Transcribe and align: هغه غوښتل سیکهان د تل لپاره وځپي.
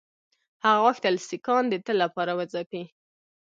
هغه 0.63 0.79
غوښتل 0.85 1.15
سیکهان 1.29 1.63
د 1.69 1.73
تل 1.85 1.95
لپاره 2.03 2.31
وځپي. 2.39 2.83